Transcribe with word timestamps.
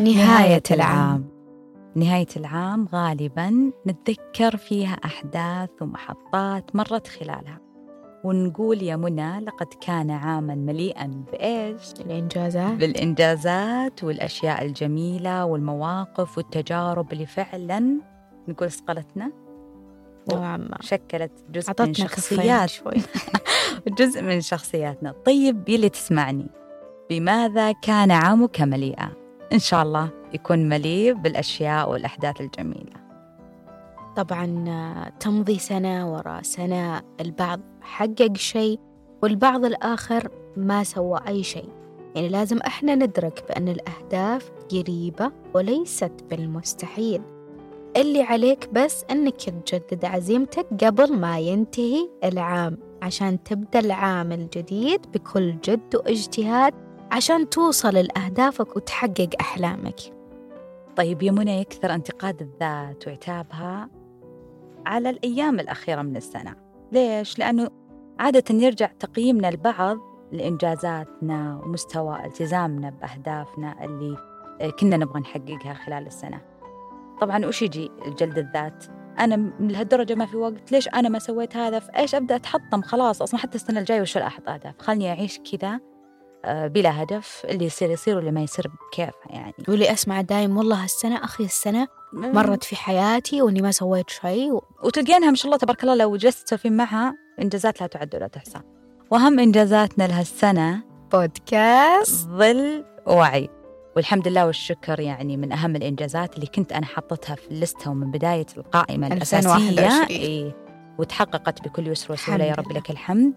نهاية 0.00 0.62
العام. 0.70 1.24
نهاية 1.94 2.26
العام 2.36 2.88
غالبا 2.94 3.72
نتذكر 3.86 4.56
فيها 4.56 4.92
أحداث 5.04 5.70
ومحطات 5.80 6.76
مرت 6.76 7.06
خلالها. 7.06 7.60
ونقول 8.24 8.82
يا 8.82 8.96
منى 8.96 9.40
لقد 9.40 9.66
كان 9.80 10.10
عاما 10.10 10.54
مليئا 10.54 11.24
بإيش؟ 11.32 11.92
الإنجازات 12.00 12.72
بالإنجازات 12.72 14.04
والأشياء 14.04 14.64
الجميلة 14.64 15.44
والمواقف 15.44 16.38
والتجارب 16.38 17.12
اللي 17.12 17.26
فعلا 17.26 18.00
نقول 18.48 18.70
صقلتنا 18.70 19.32
نوعا 20.32 20.56
ما 20.56 20.78
شكلت 20.80 21.32
جزء 21.50 21.72
من 21.80 21.94
شخصيات. 21.94 22.68
شوي. 22.68 22.94
جزء 23.98 24.22
من 24.22 24.40
شخصياتنا. 24.40 25.14
طيب 25.26 25.68
يلي 25.68 25.88
تسمعني. 25.88 26.46
بماذا 27.10 27.72
كان 27.72 28.10
عامك 28.10 28.60
مليئا؟ 28.60 29.25
إن 29.52 29.58
شاء 29.58 29.82
الله 29.82 30.08
يكون 30.34 30.68
مليء 30.68 31.14
بالأشياء 31.14 31.90
والأحداث 31.90 32.40
الجميلة. 32.40 33.06
طبعا 34.16 34.64
تمضي 35.20 35.58
سنة 35.58 36.12
وراء 36.12 36.42
سنة 36.42 37.02
البعض 37.20 37.60
حقق 37.80 38.36
شيء 38.36 38.80
والبعض 39.22 39.64
الآخر 39.64 40.28
ما 40.56 40.84
سوى 40.84 41.20
أي 41.28 41.42
شيء. 41.42 41.68
يعني 42.14 42.28
لازم 42.28 42.58
إحنا 42.58 42.94
ندرك 42.94 43.44
بأن 43.48 43.68
الأهداف 43.68 44.50
قريبة 44.72 45.32
وليست 45.54 46.12
بالمستحيل. 46.30 47.22
اللي 47.96 48.22
عليك 48.22 48.68
بس 48.72 49.04
أنك 49.10 49.36
تجدد 49.42 50.04
عزيمتك 50.04 50.66
قبل 50.84 51.16
ما 51.16 51.38
ينتهي 51.38 52.10
العام 52.24 52.78
عشان 53.02 53.42
تبدأ 53.42 53.78
العام 53.78 54.32
الجديد 54.32 55.06
بكل 55.14 55.60
جد 55.64 55.96
واجتهاد 55.96 56.74
عشان 57.12 57.50
توصل 57.50 57.94
لأهدافك 57.94 58.76
وتحقق 58.76 59.28
أحلامك. 59.40 60.00
طيب 60.96 61.22
يا 61.22 61.32
منى 61.32 61.60
يكثر 61.60 61.94
انتقاد 61.94 62.42
الذات 62.42 63.08
وعتابها 63.08 63.88
على 64.86 65.10
الأيام 65.10 65.60
الأخيرة 65.60 66.02
من 66.02 66.16
السنة. 66.16 66.54
ليش؟ 66.92 67.38
لأنه 67.38 67.68
عادة 68.18 68.54
يرجع 68.54 68.86
تقييمنا 68.86 69.48
البعض 69.48 69.98
لإنجازاتنا 70.32 71.60
ومستوى 71.64 72.24
التزامنا 72.24 72.90
بأهدافنا 72.90 73.84
اللي 73.84 74.16
كنا 74.80 74.96
نبغى 74.96 75.20
نحققها 75.20 75.74
خلال 75.74 76.06
السنة. 76.06 76.40
طبعا 77.20 77.46
وش 77.46 77.62
يجي 77.62 77.90
جلد 78.18 78.38
الذات؟ 78.38 78.84
أنا 79.18 79.36
من 79.36 79.68
لهالدرجة 79.68 80.14
ما 80.14 80.26
في 80.26 80.36
وقت 80.36 80.72
ليش 80.72 80.88
أنا 80.88 81.08
ما 81.08 81.18
سويت 81.18 81.56
هذا؟ 81.56 81.78
فإيش 81.78 82.14
أبدأ 82.14 82.36
أتحطم؟ 82.36 82.82
خلاص 82.82 83.22
أصلا 83.22 83.40
حتى 83.40 83.54
السنة 83.54 83.80
الجاية 83.80 84.00
وش 84.00 84.16
أحط 84.16 84.48
أهداف 84.48 84.74
خلني 84.78 85.10
أعيش 85.10 85.38
كذا 85.38 85.80
بلا 86.46 87.02
هدف 87.02 87.46
اللي 87.48 87.64
يصير 87.64 87.90
يصير 87.90 88.16
واللي 88.16 88.30
ما 88.30 88.42
يصير 88.42 88.68
بكيف 88.68 89.14
يعني. 89.30 89.54
واللي 89.68 89.92
أسمع 89.92 90.20
دايم 90.20 90.56
والله 90.56 90.84
السنة 90.84 91.24
أخي 91.24 91.44
السنة 91.44 91.88
مرت 92.12 92.64
في 92.64 92.76
حياتي 92.76 93.42
وإني 93.42 93.62
ما 93.62 93.70
سويت 93.70 94.10
شيء 94.10 94.52
و... 94.52 94.64
وتلقينها 94.82 95.30
ما 95.30 95.36
شاء 95.36 95.46
الله 95.46 95.56
تبارك 95.58 95.82
الله 95.82 95.94
لو 95.94 96.16
جلست 96.16 96.46
تسولفين 96.46 96.76
معها 96.76 97.14
إنجازات 97.42 97.80
لا 97.80 97.86
تعد 97.86 98.14
ولا 98.14 98.26
تحصى. 98.26 98.58
وأهم 99.10 99.38
إنجازاتنا 99.38 100.04
لهالسنة 100.04 100.82
بودكاست. 101.12 102.28
ظل 102.28 102.84
وعي. 103.06 103.48
والحمد 103.96 104.28
لله 104.28 104.46
والشكر 104.46 105.00
يعني 105.00 105.36
من 105.36 105.52
أهم 105.52 105.76
الإنجازات 105.76 106.34
اللي 106.34 106.46
كنت 106.46 106.72
أنا 106.72 106.86
حطتها 106.86 107.34
في 107.36 107.50
اللستة 107.50 107.90
ومن 107.90 108.10
بداية 108.10 108.46
القائمة 108.56 109.06
الأساسية. 109.06 109.56
2021. 109.56 110.06
إيه. 110.06 110.56
وتحققت 110.98 111.64
بكل 111.64 111.86
يسر 111.86 112.12
وسهولة 112.12 112.44
يا 112.44 112.54
رب. 112.54 112.72
لك 112.72 112.90
الحمد. 112.90 113.34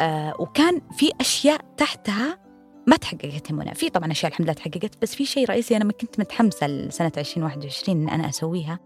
آه 0.00 0.34
وكان 0.38 0.80
في 0.92 1.10
أشياء 1.20 1.60
تحتها 1.76 2.38
ما 2.86 2.96
تحققت 2.96 3.52
منى. 3.52 3.74
في 3.74 3.90
طبعا 3.90 4.12
أشياء 4.12 4.32
الحمد 4.32 4.46
لله 4.46 4.52
تحققت 4.54 5.02
بس 5.02 5.14
في 5.14 5.24
شيء 5.24 5.48
رئيسي 5.48 5.76
أنا 5.76 5.84
ما 5.84 5.92
كنت 5.92 6.20
متحمسة 6.20 6.66
لسنة 6.66 7.12
2021 7.18 8.02
إن 8.02 8.08
أنا 8.08 8.28
أسويها. 8.28 8.78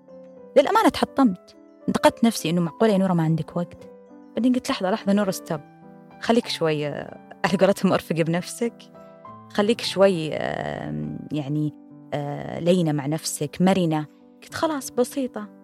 للأمانة 0.57 0.89
تحطمت. 0.89 1.57
انتقدت 1.89 2.25
نفسي 2.25 2.51
إنه 2.51 2.61
معقولة 2.61 2.93
يا 2.93 2.99
نورة 2.99 3.13
ما 3.13 3.23
عندك 3.23 3.57
وقت. 3.57 3.91
بعدين 4.37 4.53
قلت 4.53 4.71
لحظة 4.71 4.91
لحظة 4.91 5.13
نورة 5.13 5.31
ستوب. 5.31 5.61
خليك 6.21 6.49
شوي 6.49 6.89
آه، 6.89 7.19
على 7.45 7.59
قولتهم 7.59 7.93
أرفقي 7.93 8.23
بنفسك. 8.23 8.75
خليك 9.53 9.81
شوي 9.81 10.27
يعني 11.33 11.73
آه، 12.15 12.59
لينة 12.59 12.93
مع 12.93 13.07
نفسك 13.07 13.57
مرنة. 13.61 14.07
قلت 14.43 14.55
خلاص 14.55 14.91
بسيطة. 14.91 15.58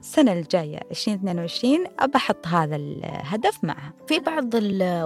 السنة 0.00 0.32
الجاية 0.32 0.80
2022 0.90 1.84
أبى 1.98 2.16
أحط 2.16 2.46
هذا 2.46 2.76
الهدف 2.76 3.64
معها. 3.64 3.92
في 4.06 4.18
بعض 4.18 4.54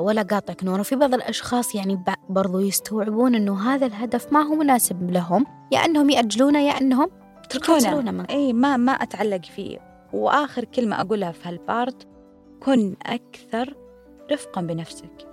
ولا 0.07 0.23
قاطعك 0.23 0.65
نورة 0.65 0.83
في 0.83 0.97
بعض 0.97 1.15
الأشخاص 1.15 1.75
يعني 1.75 2.05
برضو 2.29 2.59
يستوعبون 2.59 3.35
إنه 3.35 3.75
هذا 3.75 3.87
الهدف 3.87 4.33
ما 4.33 4.43
هو 4.43 4.55
مناسب 4.55 5.11
لهم 5.11 5.47
يا 5.73 5.79
أنهم 5.79 6.11
يأجلونه 6.11 6.59
يا 6.59 6.73
أنهم 6.73 7.11
يكنسلونه 7.45 7.81
تركونه 7.81 8.11
من 8.11 8.25
إي 8.27 8.53
ما 8.53 8.77
ما 8.77 8.93
أتعلق 8.93 9.45
فيه. 9.45 9.79
وآخر 10.13 10.65
كلمة 10.65 11.01
أقولها 11.01 11.33
في 11.33 11.49
هالبارت 11.49 12.07
كن 12.61 12.97
أكثر 13.07 13.75
رفقا 14.33 14.61
بنفسك. 14.61 15.29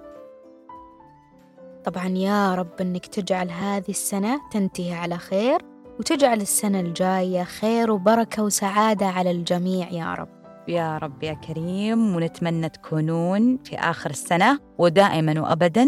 طبعا 1.85 2.07
يا 2.07 2.55
رب 2.55 2.81
إنك 2.81 3.05
تجعل 3.05 3.49
هذه 3.49 3.89
السنة 3.89 4.41
تنتهي 4.51 4.93
على 4.93 5.17
خير. 5.17 5.70
وتجعل 6.01 6.41
السنة 6.41 6.79
الجاية 6.79 7.44
خير 7.44 7.91
وبركة 7.91 8.44
وسعادة 8.44 9.06
على 9.06 9.31
الجميع 9.31 9.89
يا 9.89 10.13
رب. 10.13 10.28
يا 10.67 10.97
رب 10.97 11.23
يا 11.23 11.34
كريم 11.34 12.16
ونتمنى 12.16 12.69
تكونون 12.69 13.57
في 13.63 13.75
آخر 13.75 14.09
السنة 14.09 14.59
ودائما 14.78 15.41
وابدا 15.41 15.85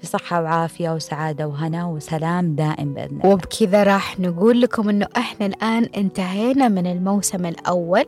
في 0.00 0.06
صحة 0.06 0.42
وعافية 0.42 0.90
وسعادة 0.90 1.48
وهنا 1.48 1.86
وسلام 1.86 2.54
دائم 2.54 2.94
بإذن 2.94 3.20
الله. 3.20 3.30
وبكذا 3.32 3.82
راح 3.82 4.20
نقول 4.20 4.60
لكم 4.60 4.88
إنه 4.88 5.06
إحنا 5.16 5.46
الآن 5.46 5.84
انتهينا 5.96 6.68
من 6.68 6.86
الموسم 6.86 7.46
الأول. 7.46 8.04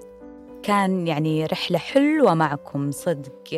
كان 0.63 1.07
يعني 1.07 1.47
رحلة 1.47 1.79
حلوة 1.79 2.35
معكم 2.35 2.91
صدق 2.91 3.49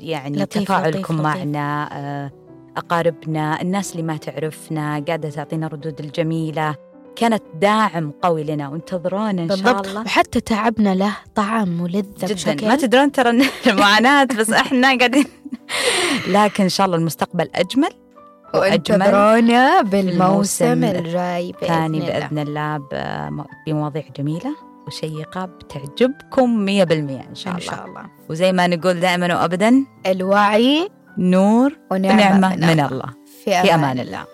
يعني 0.00 0.38
لطيف، 0.38 0.62
تفاعلكم 0.62 0.98
لطيف، 0.98 1.10
لطيف. 1.10 1.20
معنا 1.20 1.88
آه، 1.92 2.30
أقاربنا 2.76 3.62
الناس 3.62 3.92
اللي 3.92 4.02
ما 4.02 4.16
تعرفنا 4.16 5.04
قاعدة 5.06 5.30
تعطينا 5.30 5.66
الردود 5.66 6.00
الجميلة. 6.00 6.74
كانت 7.16 7.42
داعم 7.60 8.12
قوي 8.22 8.44
لنا 8.44 8.68
وانتظرونا 8.68 9.30
إن 9.30 9.36
شاء 9.36 9.46
بالضبط. 9.56 9.86
الله. 9.86 10.00
وحتى 10.00 10.40
تعبنا 10.40 10.94
له 10.94 11.16
طعم 11.34 11.68
ملذ 11.82 12.02
جدا. 12.18 12.34
بشكل 12.34 12.68
ما 12.68 12.76
تدرون 12.76 13.12
ترى 13.12 13.30
إن 13.30 13.42
المعاناة 13.66 14.24
بس 14.24 14.50
إحنا 14.50 14.88
قاعدين. 14.98 15.24
لكن 16.28 16.62
إن 16.62 16.68
شاء 16.68 16.86
الله 16.86 16.96
المستقبل 16.98 17.48
وأجمل 17.54 17.88
وانتظرونا 18.54 19.80
الموسم 19.80 19.90
بالموسم 19.90 20.84
الجاي 20.84 21.52
بإذن 21.52 21.68
ثاني 21.68 22.42
الله. 22.42 22.80
بمواضيع 23.66 24.04
جميلة 24.18 24.56
وشيقة 24.86 25.44
بتعجبكم 25.44 26.66
100% 26.66 26.70
إن 27.28 27.34
شاء 27.34 27.52
إن 27.52 27.58
الله. 27.58 27.70
شاء 27.70 27.86
الله. 27.86 28.02
وزي 28.30 28.52
ما 28.52 28.66
نقول 28.66 29.00
دائما 29.00 29.40
وابدا 29.42 29.84
الوعي 30.06 30.88
نور 31.18 31.72
ونعمة, 31.90 32.36
ونعمة 32.36 32.56
من 32.56 32.80
الله. 32.80 33.10
في 33.44 33.62
في 33.62 33.74
أمان 33.74 33.98
الله. 34.00 34.24